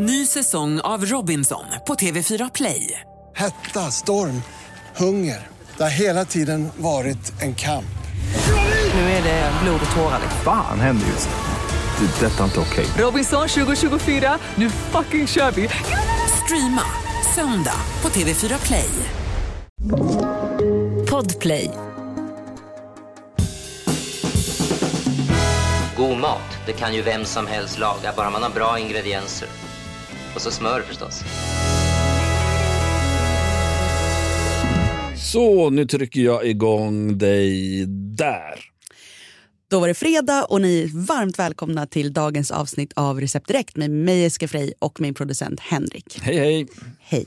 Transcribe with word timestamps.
Ny 0.00 0.26
säsong 0.26 0.80
av 0.80 1.04
Robinson 1.04 1.64
på 1.86 1.94
TV4 1.94 2.50
Play. 2.54 3.00
Hetta, 3.36 3.90
storm, 3.90 4.42
hunger. 4.96 5.46
Det 5.76 5.82
har 5.82 5.90
hela 5.90 6.24
tiden 6.24 6.68
varit 6.76 7.42
en 7.42 7.54
kamp. 7.54 7.98
Nu 8.94 9.00
är 9.00 9.22
det 9.22 9.52
blod 9.62 9.80
och 9.90 9.96
tårar. 9.96 10.20
Fan 10.44 10.80
händer 10.80 11.06
just 11.06 11.28
nu. 11.28 12.06
Det. 12.06 12.26
är 12.26 12.30
Detta 12.30 12.40
är 12.40 12.44
inte 12.44 12.60
okej. 12.60 12.86
Robinson 13.04 13.48
2024, 13.48 14.38
nu 14.54 14.70
fucking 14.70 15.26
kör 15.26 15.50
vi! 15.50 15.68
Streama 16.44 16.82
söndag 17.34 17.80
på 18.00 18.08
TV4 18.08 18.66
Play. 18.66 18.90
Podplay. 21.10 21.70
God 25.96 26.18
mat, 26.18 26.58
det 26.66 26.72
kan 26.72 26.94
ju 26.94 27.02
vem 27.02 27.24
som 27.24 27.46
helst 27.46 27.78
laga, 27.78 28.12
bara 28.16 28.30
man 28.30 28.42
har 28.42 28.50
bra 28.50 28.78
ingredienser. 28.78 29.48
Och 30.38 30.42
så 30.42 30.50
smör 30.50 30.82
förstås. 30.82 31.22
Så, 35.32 35.70
nu 35.70 35.86
trycker 35.86 36.20
jag 36.20 36.46
igång 36.46 37.18
dig 37.18 37.84
där. 38.16 38.64
Då 39.70 39.80
var 39.80 39.88
det 39.88 39.94
fredag 39.94 40.44
och 40.44 40.60
ni 40.60 40.82
är 40.82 41.06
varmt 41.06 41.38
välkomna 41.38 41.86
till 41.86 42.12
dagens 42.12 42.50
avsnitt 42.50 42.92
av 42.96 43.20
Recept 43.20 43.48
Direkt 43.48 43.76
med 43.76 43.90
mig 43.90 44.20
Jessica 44.20 44.48
Frey 44.48 44.72
och 44.78 45.00
min 45.00 45.14
producent 45.14 45.60
Henrik. 45.60 46.18
Hej, 46.20 46.36
hej. 46.36 46.66
Hej. 47.00 47.26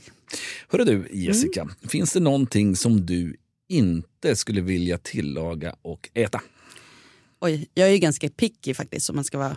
Hörru 0.68 0.84
du, 0.84 1.08
Jessica. 1.12 1.68
Finns 1.88 2.12
det 2.12 2.20
någonting 2.20 2.76
som 2.76 3.06
du 3.06 3.36
inte 3.68 4.36
skulle 4.36 4.60
vilja 4.60 4.98
tillaga 4.98 5.76
och 5.82 6.10
äta? 6.14 6.40
Oj, 7.40 7.68
jag 7.74 7.88
är 7.88 7.92
ju 7.92 7.98
ganska 7.98 8.28
picky 8.28 8.74
faktiskt 8.74 9.10
om 9.10 9.16
man 9.16 9.24
ska 9.24 9.38
vara 9.38 9.56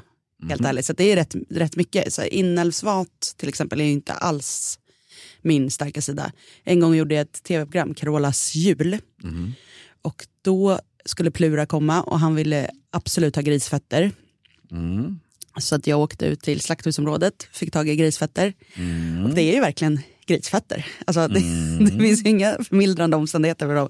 helt 0.49 0.65
ärlig. 0.65 0.85
Så 0.85 0.93
det 0.93 1.11
är 1.11 1.15
rätt, 1.15 1.35
rätt 1.49 1.75
mycket. 1.75 2.13
Så 2.13 2.23
inälvsvat 2.23 3.33
till 3.37 3.49
exempel 3.49 3.81
är 3.81 3.85
ju 3.85 3.91
inte 3.91 4.13
alls 4.13 4.79
min 5.41 5.71
starka 5.71 6.01
sida. 6.01 6.31
En 6.63 6.79
gång 6.79 6.95
gjorde 6.95 7.15
jag 7.15 7.21
ett 7.21 7.43
tv-program, 7.43 7.93
Carolas 7.93 8.55
jul. 8.55 8.97
Och 10.01 10.27
då 10.41 10.79
skulle 11.05 11.31
Plura 11.31 11.65
komma 11.65 12.01
och 12.01 12.19
han 12.19 12.35
ville 12.35 12.69
absolut 12.91 13.35
ha 13.35 13.41
grisfötter. 13.43 14.11
Så 15.59 15.75
att 15.75 15.87
jag 15.87 15.99
åkte 15.99 16.25
ut 16.25 16.41
till 16.41 16.61
slakthusområdet, 16.61 17.47
fick 17.51 17.71
tag 17.71 17.89
i 17.89 17.95
grisfötter. 17.95 18.53
Och 19.25 19.33
det 19.35 19.41
är 19.41 19.53
ju 19.53 19.59
verkligen 19.59 19.99
grisfötter. 20.25 20.85
Alltså, 21.05 21.27
det, 21.27 21.39
det 21.79 22.03
finns 22.03 22.25
inga 22.25 22.57
förmildrande 22.63 23.17
omständigheter 23.17 23.65
för 23.67 23.75
dem. 23.75 23.89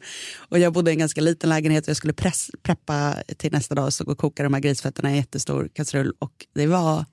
Och 0.50 0.60
jag 0.60 0.74
bodde 0.74 0.92
i 0.92 0.94
en 0.94 1.00
ganska 1.00 1.22
liten 1.22 1.50
lägenhet 1.50 1.84
och 1.84 1.90
jag 1.90 1.98
skulle 1.98 2.14
press, 2.14 2.52
preppa 2.64 3.16
till 3.38 3.52
nästa 3.52 3.76
dag 3.76 3.92
och 4.06 4.18
koka 4.18 4.44
de 4.44 4.54
här 4.54 4.62
grisfötterna 4.62 5.10
i 5.10 5.12
en 5.12 5.18
jättestor 5.18 5.70
kastrull. 5.74 6.14
Och 6.20 6.46
det 6.56 6.68
var, 6.68 7.06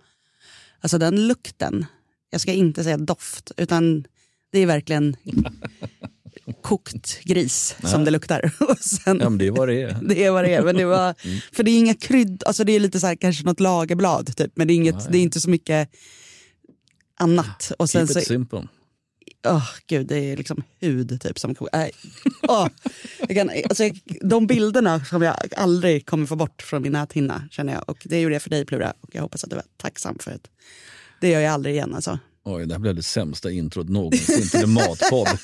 alltså 0.81 0.99
den 0.99 1.27
lukten, 1.29 1.87
jag 2.31 2.41
ska 2.41 2.53
inte 2.53 2.85
säga 2.85 2.97
doft, 2.97 3.53
utan 3.57 4.05
det 4.53 4.59
är 4.59 4.67
verkligen 4.67 5.17
kokt 6.63 7.21
gris 7.25 7.77
som 7.85 8.05
det 8.05 8.11
luktar. 8.11 8.53
Och 8.61 8.79
sen, 8.79 9.19
Ja, 9.21 9.29
men 9.29 9.39
det 9.39 9.47
är 9.47 9.51
vad 9.51 9.69
det 9.69 9.83
är. 9.83 9.99
det 10.03 10.25
är 10.25 10.31
vad 10.31 10.45
det 10.45 10.55
är. 10.55 10.63
Men 10.63 10.77
det 10.77 10.85
var, 10.85 11.15
Mm. 11.25 11.41
För 11.53 11.63
det 11.63 11.71
är 11.71 11.79
inga 11.79 11.95
krydd, 11.95 12.43
alltså 12.47 12.65
det 12.65 12.73
är 12.73 12.81
lite 12.81 13.01
så 13.01 13.07
här, 13.07 13.15
kanske 13.15 13.45
något 13.45 13.61
lagerblad 13.61 14.37
typ, 14.37 14.53
men 14.55 14.67
det 14.67 14.73
är, 14.73 14.77
inget, 14.77 15.13
det 15.13 15.19
är 15.19 15.23
inte 15.23 15.41
så 15.41 15.51
mycket 15.51 15.89
annat. 17.21 17.73
Och 17.79 17.91
sen 17.91 18.07
Keep 18.07 18.13
så, 18.15 18.21
it 18.21 18.27
simple. 18.27 18.69
Åh 19.47 19.69
gud, 19.87 20.07
det 20.07 20.17
är 20.17 20.37
liksom 20.37 20.63
hud 20.81 21.21
typ 21.23 21.39
som 21.39 21.55
kokar. 21.55 21.79
Nej. 21.79 21.91
Åh, 22.49 22.69
jag 23.19 23.37
kan, 23.37 23.51
alltså, 23.69 23.91
de 24.21 24.47
bilderna 24.47 25.05
som 25.05 25.23
jag 25.23 25.37
aldrig 25.57 26.07
kommer 26.07 26.27
få 26.27 26.37
bort 26.37 26.63
från 26.63 26.83
min 26.83 26.93
näthinna 26.93 27.49
känner 27.51 27.73
jag. 27.73 27.89
Och 27.89 27.99
det 28.05 28.21
gjorde 28.21 28.35
jag 28.35 28.43
för 28.43 28.51
dig 28.51 28.65
Plura 28.65 28.93
och 29.01 29.11
jag 29.13 29.23
hoppas 29.23 29.45
att 29.45 29.51
du 29.51 29.57
var 29.57 29.65
tacksam 29.77 30.19
för 30.21 30.31
det. 30.31 30.39
Det 31.21 31.29
gör 31.29 31.41
jag 31.41 31.53
aldrig 31.53 31.75
igen 31.75 31.95
alltså. 31.95 32.19
Oj, 32.45 32.67
det 32.67 32.75
här 32.75 32.79
blev 32.79 32.95
det 32.95 33.03
sämsta 33.03 33.51
introt 33.51 33.89
någonsin 33.89 34.49
till 34.49 34.63
en 34.63 34.71
matpodd. 34.71 35.29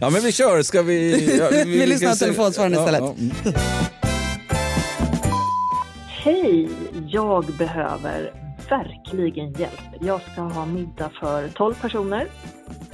ja, 0.00 0.10
men 0.10 0.22
vi 0.22 0.32
kör. 0.32 0.62
Ska 0.62 0.82
vi... 0.82 1.36
Ja, 1.38 1.48
Vi 1.50 1.86
lyssnar 1.86 2.10
på 2.10 2.16
telefonsvararen 2.16 2.72
istället. 2.72 3.00
Ja. 3.00 3.14
Hej! 6.08 6.68
Jag 7.08 7.44
behöver 7.58 8.45
verkligen 8.70 9.52
hjälp. 9.52 9.80
Jag 10.00 10.20
ska 10.20 10.40
ha 10.40 10.66
middag 10.66 11.10
för 11.20 11.48
12 11.48 11.74
personer 11.74 12.26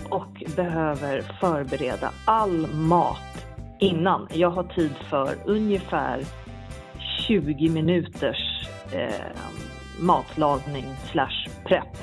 och 0.09 0.43
behöver 0.57 1.21
förbereda 1.41 2.11
all 2.25 2.67
mat 2.73 3.47
innan. 3.79 4.29
Jag 4.33 4.51
har 4.51 4.65
tid 4.65 4.95
för 5.11 5.35
ungefär 5.45 6.23
20 7.27 7.69
minuters 7.69 8.69
eh, 8.93 9.11
matlagning 10.01 10.85
slash 11.11 11.49
prepp 11.65 11.97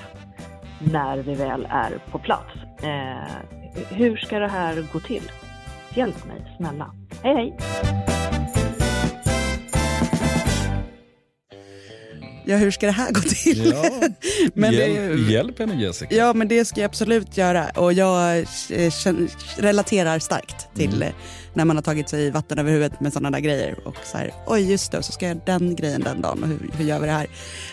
när 0.91 1.17
vi 1.17 1.33
väl 1.33 1.67
är 1.69 1.97
på 2.11 2.19
plats. 2.19 2.53
Eh, 2.83 3.31
hur 3.89 4.17
ska 4.17 4.39
det 4.39 4.47
här 4.47 4.85
gå 4.93 4.99
till? 4.99 5.31
Hjälp 5.93 6.25
mig 6.27 6.55
snälla. 6.57 6.93
Hej 7.23 7.35
hej! 7.35 8.08
Ja, 12.49 12.57
hur 12.57 12.71
ska 12.71 12.85
det 12.85 12.91
här 12.91 13.11
gå 13.11 13.21
till? 13.21 13.71
Ja. 13.73 14.01
Men 14.53 14.71
det- 14.73 15.31
hjälp, 15.31 15.59
henne 15.59 15.81
Jessica. 15.83 16.15
Ja, 16.15 16.33
men 16.33 16.47
det 16.47 16.65
ska 16.65 16.81
jag 16.81 16.85
absolut 16.89 17.37
göra. 17.37 17.69
Och 17.69 17.93
jag 17.93 18.37
eh, 18.39 18.45
relaterar 19.57 20.19
starkt 20.19 20.67
till 20.75 20.93
Mm. 20.93 21.01
eh, 21.01 21.13
när 21.53 21.65
man 21.65 21.77
har 21.77 21.83
tagit 21.83 22.09
sig 22.09 22.31
vatten 22.31 22.59
över 22.59 22.71
huvudet 22.71 22.99
med 22.99 23.13
sådana 23.13 23.31
där 23.31 23.39
grejer. 23.39 23.87
Och 23.87 23.95
så 24.05 24.17
här, 24.17 24.33
oj 24.47 24.71
just 24.71 24.91
det, 24.91 25.03
så 25.03 25.11
ska 25.11 25.25
jag 25.27 25.35
göra 25.35 25.59
den 25.59 25.75
grejen 25.75 26.01
den 26.01 26.21
dagen. 26.21 26.43
Och 26.43 26.49
hur, 26.49 26.59
hur 26.77 26.85
gör 26.85 26.99
vi 26.99 27.05
det 27.05 27.11
här? 27.13 27.27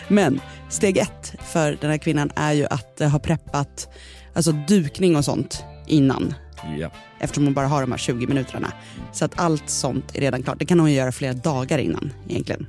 Men 0.07 0.41
steg 0.69 0.97
ett 0.97 1.33
för 1.47 1.77
den 1.81 1.89
här 1.91 1.97
kvinnan 1.97 2.31
är 2.35 2.53
ju 2.53 2.65
att 2.65 3.01
eh, 3.01 3.09
ha 3.09 3.19
preppat 3.19 3.89
alltså 4.33 4.51
dukning 4.51 5.15
och 5.15 5.25
sånt 5.25 5.63
innan. 5.87 6.33
Ja. 6.79 6.91
Eftersom 7.19 7.43
hon 7.45 7.53
bara 7.53 7.67
har 7.67 7.81
de 7.81 7.91
här 7.91 7.97
20 7.99 8.27
minuterna. 8.27 8.71
Så 9.13 9.25
att 9.25 9.39
allt 9.39 9.69
sånt 9.69 10.15
är 10.15 10.21
redan 10.21 10.43
klart. 10.43 10.59
Det 10.59 10.65
kan 10.65 10.79
hon 10.79 10.93
göra 10.93 11.11
flera 11.11 11.33
dagar 11.33 11.77
innan 11.77 12.13
egentligen. 12.29 12.67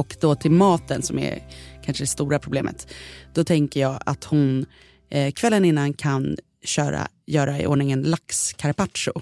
Och 0.00 0.16
då 0.20 0.34
till 0.34 0.50
maten 0.50 1.02
som 1.02 1.18
är 1.18 1.42
kanske 1.84 2.02
det 2.02 2.08
stora 2.08 2.38
problemet. 2.38 2.88
Då 3.34 3.44
tänker 3.44 3.80
jag 3.80 4.02
att 4.06 4.24
hon 4.24 4.66
eh, 5.10 5.32
kvällen 5.32 5.64
innan 5.64 5.92
kan 5.92 6.36
köra, 6.64 7.08
göra 7.26 7.60
i 7.60 7.66
ordning 7.66 7.92
en 7.92 8.02
laxcarpaccio. 8.02 9.12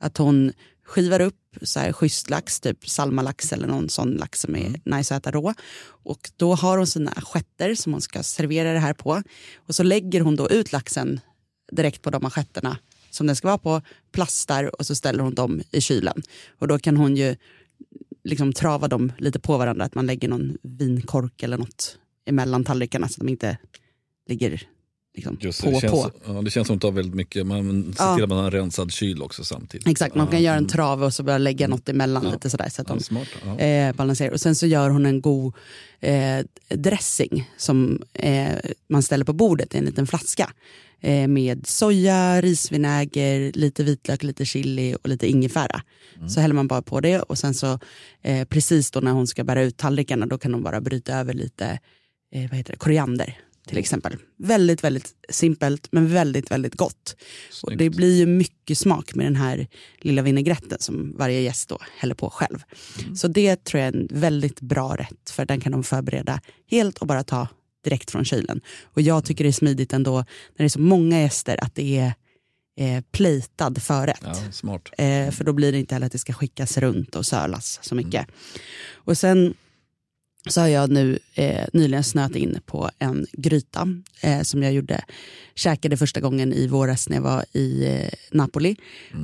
Att 0.00 0.16
hon 0.18 0.52
skivar 0.84 1.20
upp 1.20 1.56
så 1.62 1.80
här 1.80 1.92
schysst 1.92 2.30
lax, 2.30 2.60
typ 2.60 2.88
salmalax 2.88 3.52
eller 3.52 3.68
någon 3.68 3.88
sån 3.88 4.10
lax 4.10 4.40
som 4.40 4.56
är 4.56 4.80
nice 4.84 5.16
att 5.16 5.22
äta 5.22 5.30
rå. 5.30 5.54
Och 6.04 6.30
då 6.36 6.54
har 6.54 6.76
hon 6.78 6.86
sina 6.86 7.10
assietter 7.10 7.74
som 7.74 7.92
hon 7.92 8.02
ska 8.02 8.22
servera 8.22 8.72
det 8.72 8.78
här 8.78 8.94
på. 8.94 9.22
Och 9.56 9.74
så 9.74 9.82
lägger 9.82 10.20
hon 10.20 10.36
då 10.36 10.50
ut 10.50 10.72
laxen 10.72 11.20
direkt 11.72 12.02
på 12.02 12.10
de 12.10 12.24
assietterna 12.24 12.78
som 13.10 13.26
den 13.26 13.36
ska 13.36 13.48
vara 13.48 13.58
på, 13.58 13.82
plastar 14.12 14.80
och 14.80 14.86
så 14.86 14.94
ställer 14.94 15.22
hon 15.22 15.34
dem 15.34 15.62
i 15.70 15.80
kylen. 15.80 16.22
Och 16.58 16.68
då 16.68 16.78
kan 16.78 16.96
hon 16.96 17.16
ju 17.16 17.36
liksom 18.28 18.52
trava 18.52 18.88
dem 18.88 19.12
lite 19.18 19.40
på 19.40 19.58
varandra, 19.58 19.84
att 19.84 19.94
man 19.94 20.06
lägger 20.06 20.28
någon 20.28 20.56
vinkork 20.62 21.42
eller 21.42 21.58
något 21.58 21.98
emellan 22.26 22.64
tallrikarna 22.64 23.08
så 23.08 23.12
att 23.12 23.26
de 23.26 23.28
inte 23.28 23.58
ligger 24.28 24.68
liksom 25.18 25.38
Just 25.40 25.64
på 25.64 25.70
det, 25.70 25.80
känns, 25.80 25.92
på. 25.92 26.10
Ja, 26.26 26.32
det 26.32 26.50
känns 26.50 26.66
som 26.66 26.76
att 26.76 26.80
det 26.80 26.86
tar 26.86 26.92
väldigt 26.92 27.14
mycket. 27.14 27.46
Man 27.46 27.94
ser 27.96 28.04
Ja. 28.04 28.14
till 28.14 28.22
att 28.24 28.28
man 28.28 28.38
har 28.38 28.44
en 28.44 28.50
rensad 28.50 28.92
kyl 28.92 29.22
också 29.22 29.44
samtidigt. 29.44 29.88
Exakt, 29.88 30.14
man 30.14 30.26
kan 30.26 30.38
Ja, 30.38 30.44
göra 30.44 30.54
en 30.56 30.58
mm. 30.58 30.68
trave 30.68 31.06
och 31.06 31.14
så 31.14 31.22
bara 31.22 31.38
lägga 31.38 31.68
något 31.68 31.88
emellan 31.88 32.24
Ja. 32.24 32.32
lite 32.32 32.50
sådär 32.50 32.68
så 32.70 32.82
att 32.82 32.88
Ja, 32.88 32.94
de 32.94 33.00
smart. 33.02 33.28
Ja. 33.44 33.58
eh, 33.58 33.94
balanserar. 33.94 34.32
Och 34.32 34.40
sen 34.40 34.54
så 34.54 34.66
gör 34.66 34.90
hon 34.90 35.06
en 35.06 35.20
god 35.20 35.54
eh, 36.00 36.44
dressing 36.74 37.50
som 37.56 38.02
eh, 38.12 38.48
man 38.88 39.02
ställer 39.02 39.24
på 39.24 39.32
bordet 39.32 39.74
i 39.74 39.78
en 39.78 39.84
liten 39.84 40.06
flaska. 40.06 40.50
Eh, 41.00 41.28
med 41.28 41.66
soja, 41.66 42.40
risvinäger, 42.40 43.52
lite 43.54 43.82
vitlök, 43.84 44.22
lite 44.22 44.44
chili 44.44 44.96
och 45.02 45.08
lite 45.08 45.26
ingefära. 45.28 45.82
Så 46.28 46.40
häller 46.40 46.54
man 46.54 46.68
bara 46.68 46.82
på 46.82 47.00
det 47.00 47.18
och 47.20 47.38
sen 47.38 47.54
så 47.54 47.78
eh, 48.22 48.44
precis 48.44 48.90
då 48.90 49.00
när 49.00 49.12
hon 49.12 49.26
ska 49.26 49.44
bära 49.44 49.62
ut 49.62 49.76
tallrikarna 49.76 50.26
då 50.26 50.38
kan 50.38 50.54
hon 50.54 50.62
bara 50.62 50.80
bryta 50.80 51.14
över 51.18 51.34
lite 51.34 51.78
eh, 52.34 52.42
vad 52.50 52.56
heter 52.56 52.72
det, 52.72 52.76
koriander 52.78 53.38
till 53.68 53.78
exempel. 53.78 54.16
Väldigt, 54.36 54.84
väldigt 54.84 55.14
simpelt 55.28 55.88
men 55.92 56.12
väldigt, 56.12 56.50
väldigt 56.50 56.74
gott. 56.74 57.16
Och 57.62 57.76
det 57.76 57.90
blir 57.90 58.16
ju 58.16 58.26
mycket 58.26 58.78
smak 58.78 59.14
med 59.14 59.26
den 59.26 59.36
här 59.36 59.66
lilla 60.00 60.22
vinägretten 60.22 60.78
som 60.80 61.16
varje 61.16 61.40
gäst 61.40 61.68
då 61.68 61.78
häller 61.96 62.14
på 62.14 62.30
själv. 62.30 62.62
Så 63.14 63.28
det 63.28 63.64
tror 63.64 63.80
jag 63.80 63.94
är 63.94 63.98
en 63.98 64.08
väldigt 64.10 64.60
bra 64.60 64.96
rätt 64.96 65.30
för 65.30 65.44
den 65.44 65.60
kan 65.60 65.72
de 65.72 65.84
förbereda 65.84 66.40
helt 66.70 66.98
och 66.98 67.06
bara 67.06 67.24
ta 67.24 67.48
direkt 67.84 68.10
från 68.10 68.24
kylen. 68.24 68.60
Och 68.84 69.02
jag 69.02 69.24
tycker 69.24 69.44
det 69.44 69.50
är 69.50 69.52
smidigt 69.52 69.92
ändå 69.92 70.16
när 70.16 70.24
det 70.56 70.64
är 70.64 70.68
så 70.68 70.80
många 70.80 71.20
gäster 71.20 71.64
att 71.64 71.74
det 71.74 71.98
är 71.98 72.14
eh, 72.76 73.02
plitad 73.12 73.82
förrätt. 73.82 74.20
Ja, 74.22 74.52
smart. 74.52 74.88
Eh, 74.98 75.30
för 75.30 75.44
då 75.44 75.52
blir 75.52 75.72
det 75.72 75.78
inte 75.78 75.94
heller 75.94 76.06
att 76.06 76.12
det 76.12 76.18
ska 76.18 76.32
skickas 76.32 76.78
runt 76.78 77.16
och 77.16 77.26
sölas 77.26 77.78
så 77.82 77.94
mycket. 77.94 78.26
Och 78.92 79.18
sen 79.18 79.54
så 80.48 80.60
har 80.60 80.68
jag 80.68 80.90
nu 80.90 81.18
eh, 81.34 81.66
nyligen 81.72 82.04
snöat 82.04 82.36
in 82.36 82.58
på 82.66 82.90
en 82.98 83.26
gryta 83.32 83.88
eh, 84.20 84.42
som 84.42 84.62
jag 84.62 84.72
gjorde, 84.72 85.04
käkade 85.54 85.96
första 85.96 86.20
gången 86.20 86.52
i 86.52 86.66
våras 86.66 87.08
när 87.08 87.16
jag 87.16 87.22
var 87.22 87.44
i 87.52 87.86
eh, 87.86 88.08
Napoli. 88.32 88.76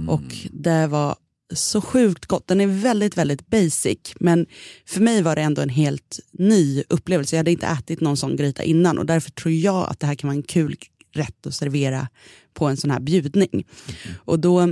Och 0.08 0.22
det 0.50 0.86
var 0.86 1.16
så 1.50 1.80
sjukt 1.80 2.26
gott. 2.26 2.46
Den 2.46 2.60
är 2.60 2.66
väldigt, 2.66 3.16
väldigt 3.16 3.46
basic. 3.46 3.98
Men 4.20 4.46
för 4.86 5.00
mig 5.00 5.22
var 5.22 5.36
det 5.36 5.42
ändå 5.42 5.62
en 5.62 5.68
helt 5.68 6.20
ny 6.32 6.82
upplevelse. 6.88 7.36
Jag 7.36 7.38
hade 7.38 7.50
inte 7.50 7.66
ätit 7.66 8.00
någon 8.00 8.16
sån 8.16 8.36
gryta 8.36 8.62
innan 8.62 8.98
och 8.98 9.06
därför 9.06 9.30
tror 9.30 9.54
jag 9.54 9.90
att 9.90 10.00
det 10.00 10.06
här 10.06 10.14
kan 10.14 10.28
vara 10.28 10.36
en 10.36 10.42
kul 10.42 10.76
rätt 11.12 11.46
att 11.46 11.54
servera 11.54 12.08
på 12.54 12.66
en 12.66 12.76
sån 12.76 12.90
här 12.90 13.00
bjudning. 13.00 13.66
Och 14.16 14.38
då 14.40 14.68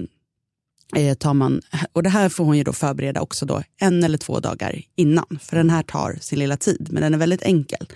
eh, 0.97 1.15
tar 1.15 1.35
man, 1.35 1.61
och 1.93 2.03
det 2.03 2.09
här 2.09 2.29
får 2.29 2.45
hon 2.45 2.57
ju 2.57 2.65
då 2.65 2.73
förbereda 2.73 3.21
också 3.21 3.47
då 3.47 3.63
en 3.81 4.05
eller 4.05 4.19
två 4.19 4.41
dagar 4.41 4.81
innan. 4.97 5.39
För 5.43 5.57
den 5.57 5.71
här 5.71 5.83
tar 5.83 6.19
sin 6.21 6.39
lilla 6.39 6.57
tid, 6.57 6.89
men 6.91 7.03
den 7.03 7.15
är 7.15 7.19
väldigt 7.19 7.43
enkel. 7.43 7.87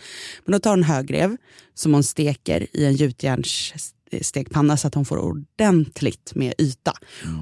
Men 0.44 0.52
då 0.52 0.58
tar 0.58 0.70
hon 0.70 0.82
högrev 0.82 1.37
som 1.75 1.94
hon 1.94 2.04
steker 2.04 2.66
i 2.72 2.84
en 2.84 2.94
gjutjärnsstekpanna 2.94 4.76
så 4.76 4.88
att 4.88 4.94
hon 4.94 5.04
får 5.04 5.19
ordentligt 5.19 6.34
med 6.34 6.54
yta. 6.58 6.93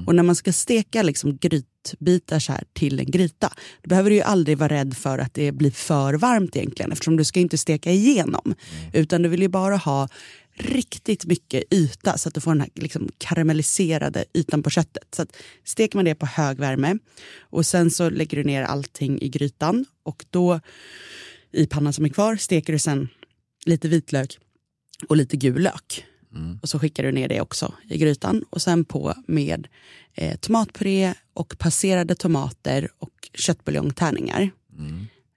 Och 0.07 0.15
när 0.15 0.23
man 0.23 0.35
ska 0.35 0.53
steka 0.53 1.03
liksom 1.03 1.37
grytbitar 1.37 2.39
så 2.39 2.51
här 2.51 2.63
till 2.73 2.99
en 2.99 3.11
gryta, 3.11 3.53
då 3.81 3.89
behöver 3.89 4.09
du 4.09 4.15
ju 4.15 4.21
aldrig 4.21 4.57
vara 4.57 4.73
rädd 4.73 4.97
för 4.97 5.17
att 5.17 5.33
det 5.33 5.51
blir 5.51 5.71
för 5.71 6.13
varmt 6.13 6.55
egentligen, 6.55 6.91
eftersom 6.91 7.17
du 7.17 7.23
ska 7.23 7.39
inte 7.39 7.57
steka 7.57 7.91
igenom. 7.91 8.55
Utan 8.93 9.21
du 9.21 9.29
vill 9.29 9.41
ju 9.41 9.47
bara 9.47 9.77
ha 9.77 10.07
riktigt 10.57 11.25
mycket 11.25 11.73
yta 11.73 12.17
så 12.17 12.29
att 12.29 12.35
du 12.35 12.41
får 12.41 12.51
den 12.51 12.61
här 12.61 12.69
liksom 12.75 13.09
karamelliserade 13.17 14.25
ytan 14.33 14.63
på 14.63 14.69
köttet. 14.69 15.15
Så 15.15 15.21
att 15.21 15.35
steker 15.63 15.97
man 15.97 16.05
det 16.05 16.15
på 16.15 16.25
hög 16.25 16.59
värme 16.59 16.97
och 17.39 17.65
sen 17.65 17.91
så 17.91 18.09
lägger 18.09 18.37
du 18.37 18.43
ner 18.43 18.63
allting 18.63 19.21
i 19.21 19.29
grytan 19.29 19.85
och 20.03 20.25
då 20.29 20.59
i 21.51 21.67
pannan 21.67 21.93
som 21.93 22.05
är 22.05 22.09
kvar 22.09 22.35
steker 22.35 22.73
du 22.73 22.79
sen 22.79 23.07
lite 23.65 23.87
vitlök 23.87 24.37
och 25.07 25.17
lite 25.17 25.37
gul 25.37 25.61
lök. 25.61 26.05
Och 26.61 26.69
så 26.69 26.79
skickar 26.79 27.03
du 27.03 27.11
ner 27.11 27.27
det 27.27 27.41
också 27.41 27.73
i 27.89 27.97
grytan 27.97 28.43
och 28.49 28.61
sen 28.61 28.85
på 28.85 29.13
med 29.27 29.67
eh, 30.13 30.37
tomatpuré 30.37 31.13
och 31.33 31.57
passerade 31.57 32.15
tomater 32.15 32.89
och 32.99 33.29
köttbuljongtärningar. 33.33 34.51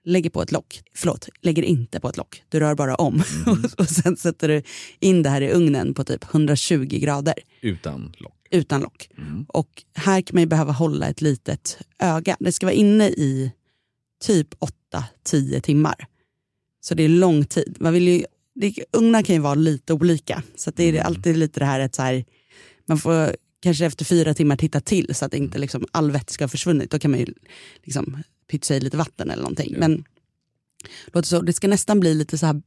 Lägger 0.09 0.29
på 0.29 0.41
ett 0.41 0.51
lock, 0.51 0.81
förlåt, 0.95 1.29
lägger 1.41 1.63
inte 1.63 1.99
på 1.99 2.09
ett 2.09 2.17
lock. 2.17 2.43
Du 2.49 2.59
rör 2.59 2.75
bara 2.75 2.95
om 2.95 3.23
och 3.77 3.89
sen 3.89 4.17
sätter 4.17 4.47
du 4.47 4.63
in 4.99 5.23
det 5.23 5.29
här 5.29 5.41
i 5.41 5.51
ugnen 5.51 5.93
på 5.93 6.03
typ 6.03 6.23
120 6.33 6.85
grader 6.91 7.33
Utan 7.61 8.13
lock. 8.17 8.33
utan 8.51 8.81
lock. 8.81 9.09
Och 9.47 9.83
här 9.95 10.21
kan 10.21 10.35
man 10.35 10.41
ju 10.41 10.47
behöva 10.47 10.71
hålla 10.71 11.07
ett 11.07 11.21
litet 11.21 11.77
öga. 11.99 12.37
Det 12.39 12.51
ska 12.51 12.65
vara 12.65 12.73
inne 12.75 13.09
i 13.09 13.51
typ 14.23 14.47
8-10 15.25 15.59
timmar. 15.61 16.07
Så 16.81 16.95
det 16.95 17.03
är 17.03 17.09
lång 17.09 17.45
tid. 17.45 17.77
Man 17.79 17.93
vill 17.93 18.07
ju, 18.07 18.23
det, 18.55 18.73
ugnar 18.91 19.21
kan 19.21 19.35
ju 19.35 19.41
vara 19.41 19.55
lite 19.55 19.93
olika. 19.93 20.43
Så 20.55 20.71
det 20.75 20.83
är 20.97 21.01
alltid 21.03 21.37
lite 21.37 21.59
det 21.59 21.65
här 21.65 21.79
att 21.79 21.95
så 21.95 22.01
här, 22.01 22.25
man 22.85 22.97
får 22.97 23.35
kanske 23.61 23.85
efter 23.85 24.05
fyra 24.05 24.33
timmar 24.33 24.55
titta 24.55 24.79
till 24.81 25.15
så 25.15 25.25
att 25.25 25.33
inte 25.33 25.57
liksom 25.57 25.85
all 25.91 26.11
vätska 26.11 26.43
har 26.43 26.49
försvunnit. 26.49 26.91
Då 26.91 26.99
kan 26.99 27.11
man 27.11 27.19
ju 27.19 27.25
liksom 27.83 28.23
pytsa 28.51 28.75
i 28.75 28.79
lite 28.79 28.97
vatten 28.97 29.29
eller 29.29 29.43
någonting. 29.43 29.75
Men 29.77 30.03
låt 31.07 31.25
så, 31.25 31.41
det 31.41 31.53
ska 31.53 31.67
nästan 31.67 31.99
bli 31.99 32.13
lite 32.13 32.37
så 32.37 32.45
här 32.45 32.61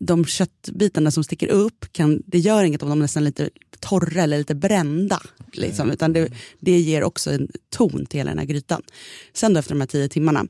de 0.00 0.24
köttbitarna 0.24 1.10
som 1.10 1.24
sticker 1.24 1.48
upp, 1.48 1.92
kan, 1.92 2.22
det 2.26 2.38
gör 2.38 2.64
inget 2.64 2.82
om 2.82 2.88
de 2.88 2.98
är 2.98 3.02
nästan 3.02 3.24
lite 3.24 3.50
torra 3.80 4.22
eller 4.22 4.38
lite 4.38 4.54
brända. 4.54 5.22
Liksom, 5.52 5.90
utan 5.90 6.12
det, 6.12 6.32
det 6.60 6.78
ger 6.78 7.02
också 7.04 7.30
en 7.30 7.48
ton 7.70 8.06
till 8.06 8.20
hela 8.20 8.30
den 8.30 8.38
här 8.38 8.46
grytan. 8.46 8.82
Sen 9.32 9.52
då 9.54 9.58
efter 9.58 9.74
de 9.74 9.80
här 9.80 9.88
tio 9.88 10.08
timmarna, 10.08 10.46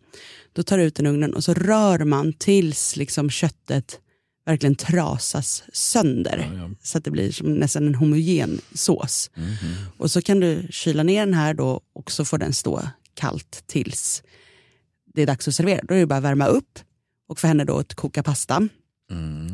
då 0.53 0.63
tar 0.63 0.79
du 0.79 0.85
ut 0.85 0.95
den 0.95 1.07
ugnen 1.07 1.35
och 1.35 1.45
så 1.45 1.55
rör 1.55 2.05
man 2.05 2.33
tills 2.33 2.97
liksom 2.97 3.31
köttet 3.31 4.01
verkligen 4.47 4.75
trasas 4.75 5.63
sönder. 5.73 6.39
Så 6.83 6.99
att 6.99 7.05
det 7.05 7.11
blir 7.11 7.33
som 7.33 7.55
nästan 7.55 7.87
en 7.87 7.95
homogen 7.95 8.61
sås. 8.75 9.31
Och 9.99 10.11
så 10.11 10.23
kan 10.23 10.41
du 10.41 10.67
kyla 10.71 11.03
ner 11.03 11.27
den 11.27 11.35
här 11.35 11.55
då 11.55 11.81
och 11.93 12.11
så 12.11 12.25
får 12.25 12.39
den 12.39 12.53
stå 12.53 12.89
kallt 13.15 13.63
tills 13.67 14.23
det 15.17 15.23
är 15.23 15.27
dags 15.27 15.49
att 15.49 15.55
servera. 15.55 15.81
Då 15.89 15.95
är 15.95 15.99
det 15.99 16.07
bara 16.07 16.19
att 16.19 16.25
värma 16.25 16.47
upp 16.47 16.79
och 17.29 17.39
för 17.39 17.49
henne 17.49 17.65
då 17.65 17.79
att 17.79 17.95
koka 17.95 18.23
pasta. 18.23 18.69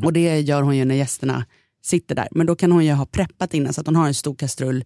Och 0.05 0.13
det 0.13 0.41
gör 0.41 0.63
hon 0.63 0.77
ju 0.77 0.85
när 0.85 0.95
gästerna 0.95 1.47
sitter 1.83 2.15
där. 2.15 2.29
Men 2.31 2.47
då 2.47 2.57
kan 2.57 2.73
hon 2.73 2.85
ju 2.85 2.93
ha 2.93 3.07
preppat 3.07 3.55
innan 3.55 3.73
så 3.73 3.81
att 3.81 3.87
hon 3.87 3.97
har 3.97 4.07
en 4.07 4.15
stor 4.15 4.35
kastrull 4.35 4.85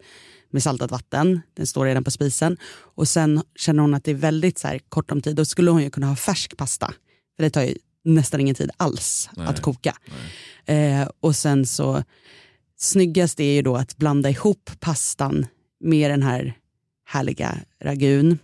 med 0.51 0.63
saltat 0.63 0.91
vatten. 0.91 1.41
Den 1.55 1.67
står 1.67 1.85
redan 1.85 2.05
på 2.05 2.11
spisen. 2.11 2.57
Och 2.97 3.09
sen 3.09 3.43
känner 3.57 3.83
hon 3.83 3.95
att 3.95 4.05
det 4.05 4.11
är 4.11 4.15
väldigt 4.15 4.59
så 4.59 4.69
här, 4.69 4.79
kort 4.89 5.11
om 5.11 5.23
tid. 5.23 5.37
Då 5.37 5.45
skulle 5.45 5.71
hon 5.71 5.83
ju 5.83 5.91
kunna 5.91 6.07
ha 6.07 6.17
färsk 6.17 6.57
pasta. 6.57 6.95
För 7.37 7.43
det 7.43 7.51
tar 7.51 7.63
ju 7.63 7.75
nästan 8.05 8.41
ingen 8.41 8.55
tid 8.55 8.71
alls 8.77 9.31
att 9.49 9.61
koka. 9.63 9.97
Eh, 10.65 11.09
och 11.21 11.37
sen 11.37 11.67
så 11.67 12.03
snyggast 12.79 13.41
är 13.41 13.53
ju 13.53 13.63
då 13.63 13.77
att 13.77 13.97
blanda 13.97 14.31
ihop 14.31 14.71
pastan 14.81 15.47
med 15.81 16.11
den 16.11 16.23
här 16.23 16.55
härliga 17.05 17.59
ragun. 17.81 18.39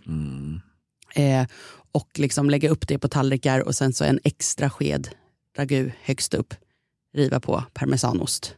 Eh, 1.15 1.47
och 1.93 2.19
liksom 2.19 2.49
lägga 2.49 2.69
upp 2.69 2.87
det 2.87 2.99
på 2.99 3.07
tallrikar 3.07 3.59
och 3.59 3.75
sen 3.75 3.93
så 3.93 4.03
en 4.03 4.19
extra 4.23 4.69
sked 4.69 5.09
ragu 5.57 5.91
högst 6.01 6.33
upp. 6.33 6.53
Riva 7.15 7.39
på 7.39 7.63
parmesanost. 7.73 8.55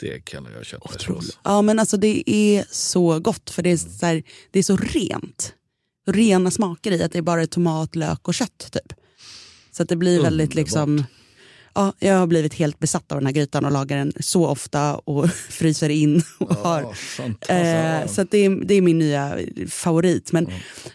Det 0.00 0.24
kallar 0.24 0.50
jag 0.50 0.64
köttfärssås. 0.66 1.38
Ja 1.44 1.62
men 1.62 1.78
alltså 1.78 1.96
det 1.96 2.30
är 2.30 2.64
så 2.70 3.20
gott 3.20 3.50
för 3.50 3.62
det 3.62 3.70
är 3.70 3.76
så, 3.76 4.06
här, 4.06 4.22
det 4.50 4.58
är 4.58 4.62
så 4.62 4.76
rent. 4.76 5.54
Rena 6.06 6.50
smaker 6.50 6.92
i 6.92 7.02
att 7.02 7.12
det 7.12 7.18
är 7.18 7.22
bara 7.22 7.46
tomat, 7.46 7.96
lök 7.96 8.28
och 8.28 8.34
kött 8.34 8.68
typ. 8.72 8.92
Så 9.70 9.82
att 9.82 9.88
det 9.88 9.96
blir 9.96 10.22
väldigt 10.22 10.50
Underbart. 10.50 10.54
liksom 10.54 11.04
Ja, 11.74 11.92
jag 11.98 12.18
har 12.18 12.26
blivit 12.26 12.54
helt 12.54 12.78
besatt 12.78 13.12
av 13.12 13.18
den 13.18 13.26
här 13.26 13.32
grytan 13.32 13.64
och 13.64 13.72
lagar 13.72 13.96
den 13.96 14.12
så 14.20 14.46
ofta 14.46 14.94
och 14.94 15.30
fryser 15.50 15.88
in. 15.88 16.22
Och 16.38 16.54
har, 16.54 16.82
eh, 17.48 18.06
så 18.06 18.24
det, 18.30 18.38
är, 18.38 18.64
det 18.64 18.74
är 18.74 18.80
min 18.82 18.98
nya 18.98 19.38
favorit. 19.68 20.32
Men, 20.32 20.48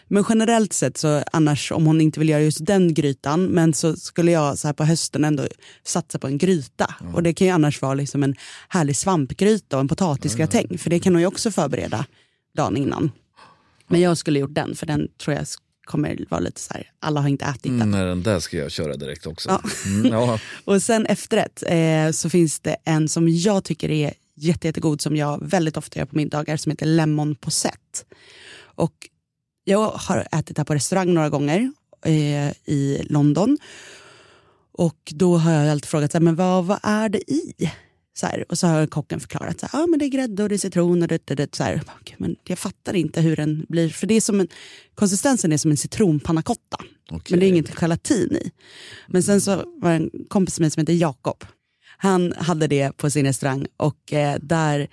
men 0.08 0.24
generellt 0.28 0.72
sett 0.72 0.96
så 0.96 1.22
annars 1.32 1.72
om 1.72 1.86
hon 1.86 2.00
inte 2.00 2.20
vill 2.20 2.28
göra 2.28 2.42
just 2.42 2.66
den 2.66 2.94
grytan 2.94 3.44
men 3.44 3.74
så 3.74 3.96
skulle 3.96 4.30
jag 4.30 4.58
så 4.58 4.68
här 4.68 4.72
på 4.72 4.84
hösten 4.84 5.24
ändå 5.24 5.46
satsa 5.84 6.18
på 6.18 6.26
en 6.26 6.38
gryta. 6.38 6.94
Och 7.14 7.22
det 7.22 7.34
kan 7.34 7.46
ju 7.46 7.52
annars 7.52 7.82
vara 7.82 7.94
liksom 7.94 8.22
en 8.22 8.34
härlig 8.68 8.96
svampgryta 8.96 9.76
och 9.76 9.80
en 9.80 9.88
potatisgratäng 9.88 10.78
för 10.78 10.90
det 10.90 11.00
kan 11.00 11.14
hon 11.14 11.20
ju 11.20 11.26
också 11.26 11.50
förbereda 11.50 12.06
dagen 12.56 12.76
innan. 12.76 13.10
Men 13.88 14.00
jag 14.00 14.18
skulle 14.18 14.38
gjort 14.38 14.54
den 14.54 14.74
för 14.74 14.86
den 14.86 15.08
tror 15.18 15.36
jag 15.36 15.46
kommer 15.88 16.24
vara 16.28 16.40
lite 16.40 16.60
så 16.60 16.74
här, 16.74 16.90
alla 17.00 17.20
har 17.20 17.28
inte 17.28 17.44
ätit 17.44 17.62
den. 17.62 17.74
Mm, 17.74 17.90
nej, 17.90 18.04
den 18.04 18.22
där 18.22 18.40
ska 18.40 18.56
jag 18.56 18.70
köra 18.70 18.96
direkt 18.96 19.26
också. 19.26 19.48
Ja. 19.50 19.62
Mm, 19.86 20.12
ja. 20.12 20.38
Och 20.64 20.82
sen 20.82 21.06
efterrätt 21.06 21.62
eh, 21.66 22.10
så 22.12 22.30
finns 22.30 22.60
det 22.60 22.76
en 22.84 23.08
som 23.08 23.28
jag 23.28 23.64
tycker 23.64 23.90
är 23.90 24.12
jätte, 24.34 24.66
jättegod 24.66 25.00
som 25.00 25.16
jag 25.16 25.38
väldigt 25.42 25.76
ofta 25.76 25.98
gör 25.98 26.06
på 26.06 26.16
middagar 26.16 26.56
som 26.56 26.70
heter 26.70 26.86
lemon 26.86 27.34
posett. 27.34 28.04
Och 28.60 29.08
jag 29.64 29.90
har 29.90 30.28
ätit 30.32 30.56
det 30.56 30.60
här 30.60 30.64
på 30.64 30.74
restaurang 30.74 31.14
några 31.14 31.28
gånger 31.28 31.72
eh, 32.04 32.50
i 32.64 33.06
London. 33.10 33.58
Och 34.72 35.12
då 35.14 35.36
har 35.36 35.52
jag 35.52 35.70
alltid 35.70 35.88
frågat, 35.88 36.12
så 36.12 36.18
här, 36.18 36.24
men 36.24 36.36
vad, 36.36 36.64
vad 36.64 36.78
är 36.82 37.08
det 37.08 37.30
i? 37.30 37.70
Så 38.20 38.26
här, 38.26 38.44
och 38.48 38.58
så 38.58 38.66
har 38.66 38.86
kocken 38.86 39.20
förklarat, 39.20 39.60
så 39.60 39.66
här, 39.66 39.82
ah, 39.82 39.86
men 39.86 39.98
det 39.98 40.04
är 40.04 40.08
grädde 40.08 40.42
och 40.42 40.48
det 40.48 40.54
är 40.54 40.58
citron 40.58 41.02
och 41.02 41.08
det, 41.08 41.26
det, 41.26 41.34
det. 41.34 41.54
Så 41.54 41.62
här, 41.62 41.82
"Okej, 42.00 42.16
men 42.18 42.36
jag 42.44 42.58
fattar 42.58 42.94
inte 42.94 43.20
hur 43.20 43.36
den 43.36 43.66
blir, 43.68 43.88
för 43.88 44.06
det 44.06 44.14
är 44.14 44.20
som 44.20 44.40
en, 44.40 44.48
konsistensen 44.94 45.52
är 45.52 45.56
som 45.56 45.70
en 45.70 45.76
citronpannacotta. 45.76 46.78
Men 47.10 47.40
det 47.40 47.46
är 47.46 47.48
inget 47.48 47.74
gelatin 47.74 48.36
i. 48.36 48.50
Men 49.06 49.22
sen 49.22 49.40
så 49.40 49.56
var 49.56 49.90
det 49.90 49.96
en 49.96 50.10
kompis 50.28 50.58
med 50.60 50.64
mig 50.64 50.70
som 50.70 50.80
heter 50.80 50.92
Jakob. 50.92 51.44
Han 51.98 52.32
hade 52.32 52.66
det 52.66 52.96
på 52.96 53.10
sin 53.10 53.26
restaurang 53.26 53.66
och 53.76 54.12
eh, 54.12 54.36
där 54.42 54.88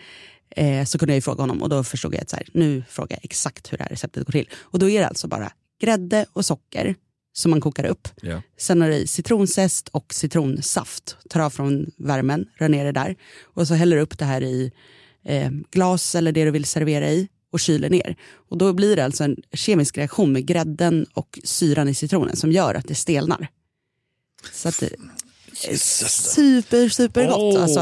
eh, 0.50 0.86
så 0.86 0.98
kunde 0.98 1.14
jag 1.14 1.18
ju 1.18 1.22
fråga 1.22 1.44
honom 1.44 1.62
och 1.62 1.70
då 1.70 1.84
förstod 1.84 2.14
jag 2.14 2.22
att 2.22 2.30
så 2.30 2.36
här, 2.36 2.48
nu 2.54 2.84
frågar 2.90 3.18
jag 3.18 3.26
exakt 3.26 3.74
hur 3.74 3.78
det 3.78 3.84
här 3.84 3.90
receptet 3.90 4.26
går 4.26 4.32
till. 4.32 4.50
Och 4.56 4.80
då 4.80 4.90
är 4.90 5.00
det 5.00 5.08
alltså 5.08 5.28
bara 5.28 5.52
grädde 5.82 6.26
och 6.34 6.46
socker 6.46 6.96
som 7.38 7.51
man 7.51 7.62
kokar 7.62 7.86
upp. 7.86 8.08
Ja. 8.22 8.42
Sen 8.58 8.82
har 8.82 8.89
du 8.89 8.96
i 8.96 9.08
citronzest 9.08 9.89
och 9.89 10.13
citronsaft. 10.13 11.18
Tar 11.30 11.39
av 11.39 11.50
från 11.50 11.92
värmen, 11.98 12.46
rör 12.58 12.70
ner 12.70 12.86
det 12.86 12.92
där. 12.92 13.15
Och 13.44 13.68
så 13.68 13.74
häller 13.74 13.96
du 13.96 14.01
upp 14.01 14.18
det 14.20 14.25
här 14.25 14.42
i 14.44 14.72
eh, 15.25 15.50
glas 15.72 16.15
eller 16.15 16.32
det 16.32 16.46
du 16.46 16.51
vill 16.51 16.65
servera 16.65 17.12
i 17.12 17.27
och 17.51 17.60
kyler 17.60 17.89
ner. 17.89 18.15
Och 18.50 18.58
då 18.58 18.74
blir 18.74 18.96
det 18.96 19.06
alltså 19.06 19.24
en 19.24 19.38
kemisk 19.54 19.98
reaktion 19.98 20.32
med 20.32 20.46
grädden 20.46 21.06
och 21.13 21.39
syran 21.44 21.88
i 21.89 21.94
citronen 21.96 22.36
som 22.36 22.51
gör 22.51 22.75
att 22.75 22.88
det 22.88 22.96
stelnar. 22.96 23.48
Så 24.54 24.70
att 24.70 24.80
det 24.80 24.86
är 25.70 25.75
super, 26.10 26.89
super 26.89 27.27
gott. 27.27 27.38
Åh, 27.39 27.62
alltså. 27.63 27.80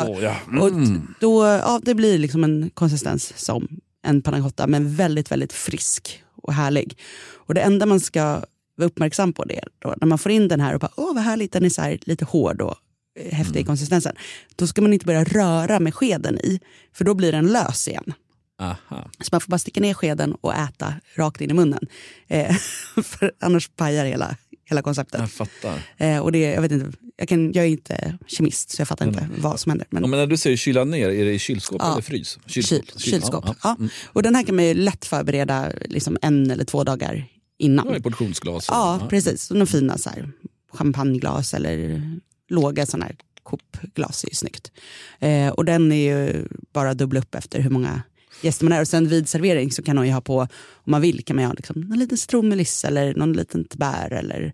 Och 0.61 0.67
Mm. 0.67 1.13
då, 1.19 1.43
ja, 1.45 1.79
det 1.83 1.95
blir 1.95 2.17
liksom 2.17 2.43
en 2.43 2.69
konsistens 2.73 3.33
som 3.35 3.67
en 4.05 4.21
pannacotta 4.21 4.67
men 4.67 4.95
väldigt, 4.95 5.31
väldigt 5.31 5.53
frisk 5.53 6.23
och 6.35 6.53
härlig. 6.53 6.97
Och 7.31 7.53
det 7.53 7.61
enda 7.61 7.85
man 7.85 7.99
ska 7.99 8.41
vara 8.75 8.87
uppmärksam 8.87 9.33
på 9.33 9.43
det 9.43 9.61
då, 9.79 9.95
när 10.01 10.07
man 10.07 10.17
får 10.17 10.31
in 10.31 10.47
den 10.47 10.59
här 10.59 10.73
och 10.73 10.79
bara 10.79 10.91
åh 10.95 11.13
vad 11.15 11.23
härligt, 11.23 11.51
den 11.51 11.65
är 11.65 11.69
så 11.69 11.81
här 11.81 11.99
lite 12.01 12.25
hård 12.25 12.61
och 12.61 12.75
eh, 13.19 13.33
häftig 13.33 13.59
i 13.59 13.63
konsistensen. 13.63 14.15
Då 14.55 14.67
ska 14.67 14.81
man 14.81 14.93
inte 14.93 15.05
börja 15.05 15.23
röra 15.23 15.79
med 15.79 15.93
skeden 15.95 16.39
i 16.39 16.59
för 16.93 17.05
då 17.05 17.13
blir 17.13 17.31
den 17.31 17.47
lös 17.47 17.87
igen. 17.87 18.13
Aha. 18.61 19.09
Så 19.19 19.29
man 19.31 19.41
får 19.41 19.49
bara 19.51 19.59
sticka 19.59 19.81
ner 19.81 19.93
skeden 19.93 20.35
och 20.41 20.53
äta 20.55 20.93
rakt 21.15 21.41
in 21.41 21.51
i 21.51 21.53
munnen. 21.53 21.87
Eh, 22.27 22.55
för 23.03 23.31
annars 23.39 23.69
pajar 23.69 24.05
hela 24.05 24.37
hela 24.65 24.81
konceptet. 24.81 25.19
Jag 25.19 25.31
fattar. 25.31 25.79
Eh, 25.97 26.17
och 26.19 26.31
det, 26.31 26.39
jag, 26.39 26.61
vet 26.61 26.71
inte, 26.71 26.97
jag, 27.17 27.27
kan, 27.27 27.51
jag 27.53 27.65
är 27.65 27.69
inte 27.69 28.17
kemist 28.27 28.69
så 28.71 28.81
jag 28.81 28.87
fattar 28.87 29.07
inte 29.07 29.27
vad 29.37 29.59
som 29.59 29.69
händer. 29.69 29.87
Men, 29.89 30.03
Ja, 30.03 30.07
men 30.07 30.19
när 30.19 30.27
du 30.27 30.37
säger 30.37 30.57
kyla 30.57 30.83
ner, 30.83 31.09
är 31.09 31.25
det 31.25 31.33
i 31.33 31.39
kylskåp 31.39 31.81
Ja. 31.81 31.91
eller 31.93 32.01
frys? 32.01 32.39
Kyl, 32.45 32.63
kylskåp. 32.97 33.43
Ja, 33.47 33.55
Ja. 33.63 33.77
Och 34.05 34.23
den 34.23 34.35
här 34.35 34.43
kan 34.43 34.55
man 34.55 34.73
lätt 34.73 35.05
förbereda 35.05 35.71
liksom 35.85 36.17
en 36.21 36.51
eller 36.51 36.65
två 36.65 36.83
dagar 36.83 37.25
innan. 37.57 37.87
ja. 37.89 37.95
I 37.95 38.01
portionsglas. 38.01 38.65
Ja, 38.69 39.07
precis. 39.09 39.51
Och 39.51 39.57
några 39.57 39.65
fina 39.65 39.97
så 39.97 40.09
här, 40.09 40.31
champagneglas 40.71 41.53
eller 41.53 42.01
låga 42.49 42.85
sådana 42.85 43.05
här 43.05 43.15
kopglas 43.43 44.23
är 44.23 44.29
ju 44.29 44.35
snyggt. 44.35 44.71
Eh, 45.19 45.47
och 45.47 45.65
den 45.65 45.91
är 45.91 45.95
ju 45.95 46.47
bara 46.73 46.93
dubbla 46.93 47.19
upp 47.19 47.35
efter 47.35 47.59
hur 47.59 47.69
många 47.69 48.01
gäster 48.41 48.65
man 48.65 48.73
är. 48.73 48.81
Och 48.81 48.87
sen 48.87 49.07
vid 49.07 49.29
servering 49.29 49.71
så 49.71 49.83
kan 49.83 49.95
man 49.95 50.07
ju 50.07 50.13
ha 50.13 50.21
på, 50.21 50.39
om 50.73 50.91
man 50.91 51.01
vill, 51.01 51.25
kan 51.25 51.35
man 51.35 51.43
ju 51.43 51.47
ha 51.47 51.53
liksom, 51.53 51.81
någon 51.81 51.99
liten 51.99 52.17
citronmeliss 52.17 52.85
eller 52.85 53.15
någon 53.15 53.33
liten 53.33 53.67
bär 53.75 54.13
eller 54.13 54.53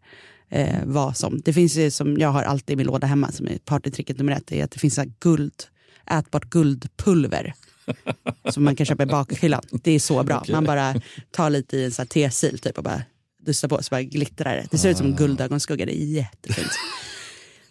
eh, 0.50 0.76
vad 0.86 1.18
som. 1.18 1.42
Det 1.46 1.54
finns 1.54 1.76
ju 1.76 1.92
som 1.92 2.18
jag 2.18 2.30
har 2.30 2.44
alltid 2.44 2.74
i 2.74 2.78
min 2.78 2.86
låda 2.86 3.08
hemma 3.08 3.32
som 3.32 3.48
är 3.48 3.58
partytricket 3.58 4.18
nummer 4.18 4.32
ett, 4.32 4.52
är 4.52 4.64
att 4.64 4.72
det 4.72 4.80
finns 4.80 4.96
så 4.96 5.02
här 5.02 5.12
guld, 5.20 5.64
ätbart 6.12 6.50
guldpulver. 6.50 7.54
som 8.50 8.64
man 8.64 8.76
kan 8.76 8.86
köpa 8.86 9.04
i 9.04 9.06
bakhyllan. 9.06 9.62
Det 9.72 9.92
är 9.92 10.00
så 10.00 10.24
bra. 10.24 10.44
Man 10.50 10.66
bara 10.66 10.96
tar 11.32 11.50
lite 11.50 11.78
i 11.78 11.86
en 11.86 12.08
tesil 12.08 12.60
typ 12.60 12.78
och 12.78 12.84
bara 12.84 13.02
dustar 13.46 13.68
på 13.68 13.84
så 13.84 13.90
bara 13.90 14.02
glittrar 14.02 14.56
det. 14.56 14.68
Det 14.72 14.78
ser 14.78 14.90
ut 14.90 14.98
som 14.98 15.16
guldögonskugga. 15.16 15.86
Det 15.86 16.02
är 16.02 16.06
jättefint. 16.06 16.72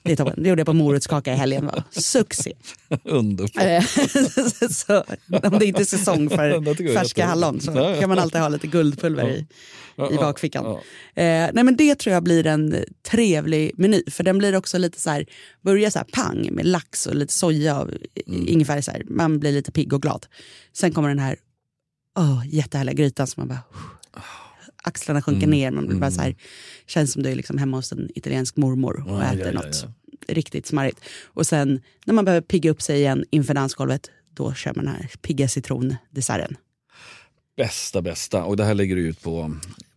Det 0.08 0.16
toppen. 0.16 0.42
Det 0.42 0.48
gjorde 0.48 0.60
jag 0.60 0.66
på 0.66 0.72
morotskaka 0.72 1.32
i 1.32 1.36
helgen. 1.36 1.66
Va? 1.66 1.84
Succé. 1.90 2.52
Underbart. 3.04 3.56
Eh, 3.62 3.84
så, 4.70 5.04
om 5.42 5.58
det 5.58 5.66
inte 5.66 5.82
är 5.82 5.84
säsong 5.84 6.30
för 6.30 6.94
färska 6.94 7.26
hallon 7.26 7.60
så 7.60 7.72
Ja, 7.76 7.90
ja. 7.94 8.00
kan 8.00 8.08
man 8.08 8.18
alltid 8.18 8.40
ha 8.40 8.48
lite 8.48 8.66
guldpulver 8.66 9.28
i, 9.28 9.46
i 10.14 10.16
bakfickan. 10.16 10.66
Eh, 10.66 10.76
nej 11.14 11.64
men 11.64 11.76
det 11.76 11.94
tror 11.94 12.14
jag 12.14 12.22
blir 12.22 12.46
en 12.46 12.76
trevlig 13.10 13.72
meny. 13.76 14.02
För 14.10 14.24
den 14.24 14.38
blir 14.38 14.56
också 14.56 14.78
lite 14.78 15.00
så 15.00 15.10
här, 15.10 15.26
börjar 15.64 15.90
så 15.90 15.98
här 15.98 16.06
pang 16.12 16.48
med 16.52 16.66
lax 16.66 17.06
och 17.06 17.14
lite 17.14 17.32
soja 17.32 17.80
och 17.80 17.88
Mm. 18.26 18.48
ingefära. 18.48 18.82
Så 18.82 18.90
här. 18.90 19.02
Man 19.10 19.38
blir 19.38 19.52
lite 19.52 19.72
pigg 19.72 19.92
och 19.92 20.02
glad. 20.02 20.26
Sen 20.72 20.92
kommer 20.92 21.08
den 21.08 21.18
här 21.18 21.36
oh, 22.18 22.42
jättehärliga 22.48 22.94
grytan 22.94 23.26
som 23.26 23.40
man 23.40 23.48
bara... 23.48 23.60
Axlarna 24.88 25.22
sjunker 25.22 25.46
Mm. 25.46 25.58
ner, 25.58 25.70
man 25.70 25.86
blir 25.86 25.98
bara 25.98 26.10
så 26.10 26.20
här, 26.20 26.36
känns 26.86 27.12
som 27.12 27.22
du 27.22 27.30
är 27.30 27.34
liksom 27.36 27.58
hemma 27.58 27.76
hos 27.76 27.92
en 27.92 28.08
italiensk 28.14 28.56
mormor 28.56 29.04
och 29.08 29.22
Ja, 29.22 29.32
äter 29.32 29.46
ja, 29.46 29.52
något 29.52 29.86
riktigt 30.28 30.66
smarrigt. 30.66 31.00
Och 31.24 31.46
sen 31.46 31.80
när 32.06 32.14
man 32.14 32.24
behöver 32.24 32.40
pigga 32.46 32.70
upp 32.70 32.82
sig 32.82 32.98
igen 32.98 33.24
inför 33.30 33.54
dansgolvet, 33.54 34.10
då 34.34 34.54
kör 34.54 34.74
man 34.74 34.84
den 34.84 34.94
här 34.94 35.10
pigga 35.22 35.48
citrondesserten. 35.48 36.56
Bästa, 37.56 38.02
bästa. 38.02 38.44
Och 38.44 38.56
det 38.56 38.64
här 38.64 38.74
lägger 38.74 38.96
du 38.96 39.02
ut 39.02 39.22
på... 39.22 39.54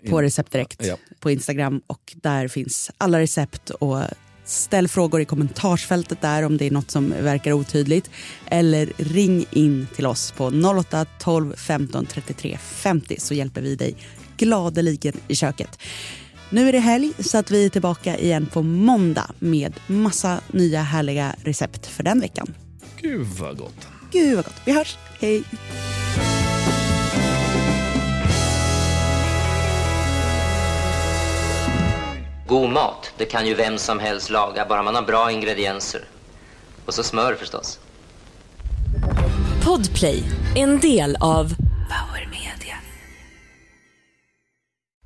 På 0.10 0.22
Recept 0.22 0.52
Direkt 0.52 0.86
Ja. 0.86 0.98
på 1.20 1.32
Instagram 1.32 1.82
och 1.88 2.14
där 2.16 2.48
finns 2.48 2.92
alla 2.98 3.20
recept 3.20 3.70
och 3.70 4.00
ställ 4.46 4.88
frågor 4.88 5.22
i 5.22 5.26
kommentarsfältet 5.26 6.22
där 6.22 6.44
om 6.44 6.58
det 6.58 6.66
är 6.66 6.72
något 6.72 6.92
som 6.92 7.10
verkar 7.10 7.52
otydligt. 7.54 8.10
Eller 8.46 8.94
ring 8.98 9.46
in 9.52 9.88
till 9.96 10.06
oss 10.06 10.32
på 10.32 10.46
08 10.80 11.06
12 11.20 11.56
15 11.56 12.06
33 12.06 12.58
50 12.62 13.16
så 13.20 13.34
hjälper 13.34 13.62
vi 13.62 13.76
dig 13.76 13.96
gladeligen 14.42 15.14
i 15.28 15.36
köket. 15.36 15.80
Nu 16.50 16.70
är 16.70 16.72
det 16.72 16.80
helg 16.80 17.14
så 17.20 17.38
att 17.38 17.52
vi 17.52 17.66
är 17.66 17.70
tillbaka 17.70 18.18
igen 18.18 18.46
på 18.46 18.62
måndag 18.62 19.32
med 19.40 19.74
massa 19.88 20.42
nya 20.48 20.82
härliga 20.82 21.36
recept 21.44 21.88
för 21.88 22.04
den 22.04 22.20
veckan. 22.20 22.54
Gud 23.02 23.28
vad 23.28 23.58
gott. 23.58 23.88
Gud 24.12 24.36
vad 24.36 24.46
gott. 24.46 24.62
Vi 24.66 24.72
hörs. 24.72 24.98
Hej. 25.20 25.44
God 32.48 32.70
mat, 32.70 33.14
det 33.18 33.26
kan 33.26 33.48
ju 33.48 33.54
vem 33.54 33.78
som 33.78 34.00
helst 34.00 34.30
laga, 34.30 34.66
bara 34.70 34.84
man 34.84 34.96
har 34.96 35.02
bra 35.02 35.32
ingredienser. 35.32 36.02
Och 36.86 36.94
så 36.94 37.04
smör 37.04 37.36
förstås. 37.36 37.80
Podplay, 39.64 40.24
en 40.56 40.80
del 40.80 41.18
av 41.20 41.54